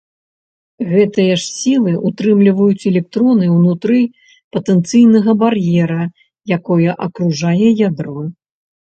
[0.91, 3.99] Гэтыя ж сілы ўтрымліваюць электроны ўнутры
[4.57, 6.01] патэнцыйнага бар'ера,
[6.57, 8.19] якое акружае ядро.